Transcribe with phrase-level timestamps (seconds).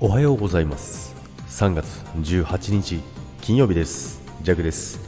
[0.00, 1.12] おはようございます。
[1.48, 3.00] 3月18日
[3.40, 4.22] 金曜日です。
[4.42, 5.00] ジャグです。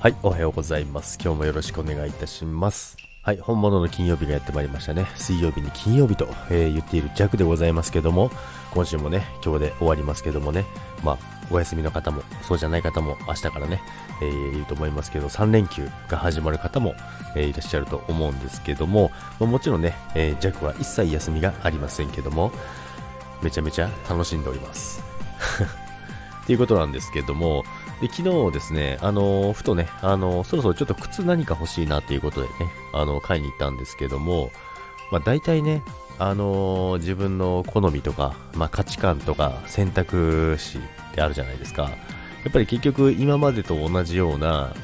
[0.00, 1.20] はいおはようございます。
[1.22, 2.96] 今日もよろしくお願いいたします。
[3.22, 5.06] はい本物の金曜日がやってまいりましたね。
[5.14, 8.32] 水曜日に金曜日と、えー、言っているジャグでございますけども
[8.74, 10.64] 今週もね今日で終わりますけどもね。
[11.04, 11.18] まあ
[11.52, 13.80] お休みの方もそうじゃない方も明日からね、
[14.20, 16.94] えー、いると思いますけど3連休が始まる方も、
[17.36, 22.50] えー、いらっしゃると思うんですけども、まあ、もちろんね、えー、ジャグは一切休みがありませんけども
[23.42, 25.02] めちゃめちゃ楽しんでおります。
[26.42, 27.64] っていうことなんですけども、
[28.00, 32.52] で昨日ですね、あの、ふとね、あの、そろそろちょっと靴何か欲しいなっていうことでね、
[32.92, 34.50] あの、買いに行ったんですけども、
[35.12, 35.82] まあ大体ね、
[36.18, 40.80] あの自分の好みとか、まあ価値観とか選択肢っ
[41.14, 41.84] てあるじゃないですか。
[41.84, 41.88] や
[42.48, 44.74] っぱり結局今までと同じような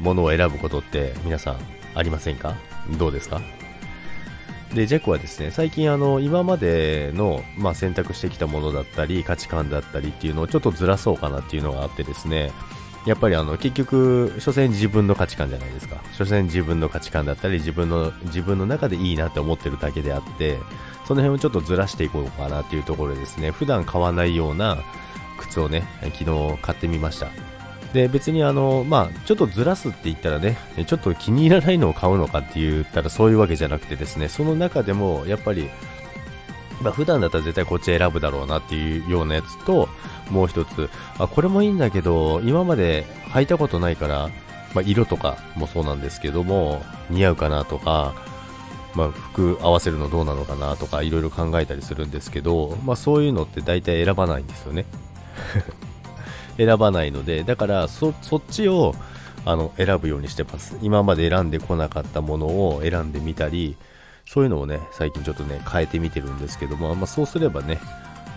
[0.00, 1.56] ものを選ぶことって皆さん
[1.94, 2.54] ありませんか？
[2.98, 3.40] どうですか？
[4.74, 12.52] で、ジェクはですね、最近あの、今までの、まあ、選択してきたものだったり、価値観だったりっていうのをちょっとずらそうかなっていうのがあってですね、
[13.06, 15.96] やっぱりあの、結局、所詮自分の価値観じゃないですか。
[16.12, 20.58] 所詮自分の価値観だったり、自分の、自分の中でいいなって思ってるだけであって、
[21.06, 24.78] その辺をちょっとずらしていこうかなっていうところでですね、普段買わないような
[25.38, 25.86] 靴をね、
[26.16, 27.53] 昨日買ってみました。
[27.94, 35.70] で、別にあの、まあ、ちょっとずらすって言ったらね、ちょっと気に入らないのを買うのかって言ったらそういうわけじゃなくてですね、その中でもやっぱり、
[36.82, 39.88] まあ、普段だったら絶対こっち選ぶだろうなっていうようなやつと、
[40.28, 44.28] もう一つ、あ、これもいいんだけど、今まで履いたことないから、
[44.74, 48.12] まあ、色とかもそうなんですけども、似合うかなとか、
[48.96, 54.84] まあ、服合わせるのどうなのかなとか、いろいろ考えたりするんですけど、まあ、そういうのって大体選ばないんですよね。
[56.56, 58.94] 選ばないので、だからそそっちを
[59.44, 60.76] あの選ぶようにしてます。
[60.82, 63.76] 今まで選んでこなかったものを選んでみたり、
[64.26, 67.78] そういうのをね、最近ちょっとね、変えてみてるんですけども、まあ、そうすればね、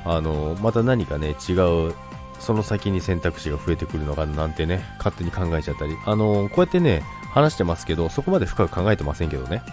[0.06, 1.54] あの、また何かね、違
[1.90, 1.94] う、
[2.40, 9.64] その先に選択肢が増えてくるのかなんてね、勝手に考えちゃったり、あの、こうやってね、話してますけど、そこまで深く考えてませんけどね。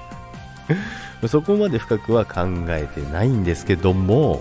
[1.28, 4.40] そこまで深くは考えてないんですけども、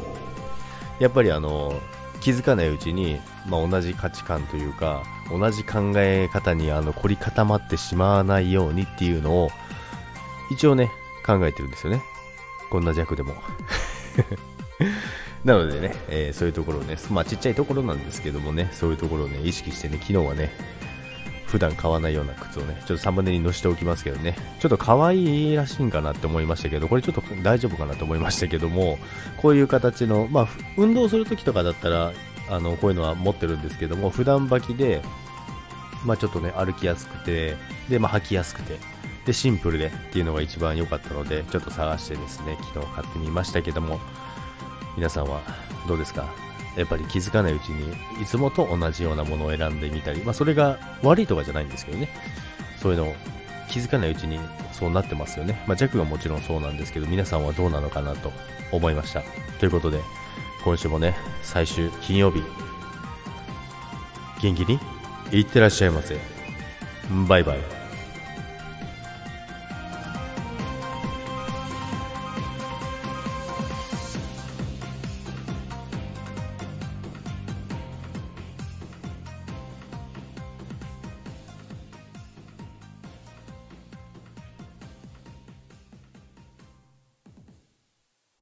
[0.99, 1.73] やっぱりあの、
[2.21, 9.49] 気づかないうちに、まあ、同じ価値観というか同じ考え方にあの凝り固まってしまわないようにっていうのを
[10.51, 10.89] 一応ね
[11.25, 12.01] 考えてるんですよね。
[12.69, 13.35] こんな弱でも。
[15.43, 20.51] なのでね、えー、そういうところをね、まあちっちゃいところなんですけどもね、そういうところをね、意識してね、昨日はね、
[21.49, 28.99] 普段買わないような靴をね、ちょっとサムネに載せておきますけどね、ちょっと可愛いらしいんかなって思いましたけど、これちょっと大丈夫かなと思いましたけども、
[29.37, 32.13] こういう形の、まあ、運動するときとかだったら、
[32.49, 35.01] あの、こういうのは持ってるんですけども、普段履きで、
[36.05, 37.57] まあちょっとね、歩きやすくて、
[37.89, 38.77] で、まあ履きやすくて、
[39.25, 43.99] で、シンプルでっていうのが一番良かったので、ちょっと探してですね、昨日買ってみましたけども、
[44.95, 45.41] 皆さんは
[45.87, 46.48] どうですか？
[46.75, 47.91] やっぱり気づかないうちに
[48.21, 52.09] いつもと同じようなものを選んでみたり、まあ、それが悪いとかじゃないんですけどね。
[52.81, 53.15] そういうのを
[53.69, 54.39] 気づかないうちに
[54.71, 58.31] そうなってますよね、まあ、弱がもちろんそうなんですけど皆さんはどうなのかなと
[58.71, 59.21] 思いました。
[59.59, 59.99] ということで
[60.63, 62.41] 今週もね最終金曜日
[64.41, 64.79] 元気に
[65.31, 66.17] いってらっしゃいませ。
[67.27, 67.78] バイバイ。